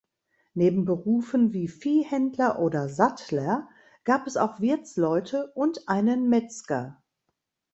Neben 0.55 0.85
Berufen 0.85 1.53
wie 1.53 1.67
Viehhändler 1.67 2.57
oder 2.57 2.89
Sattler 2.89 3.69
gab 4.03 4.25
es 4.25 4.35
auch 4.35 4.59
Wirtsleute 4.59 5.51
und 5.53 5.87
einen 5.89 6.27
Metzger. 6.27 7.03